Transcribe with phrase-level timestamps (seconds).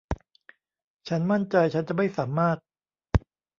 [1.07, 2.57] ฉันมั่นใจฉันจะไม่สามารถ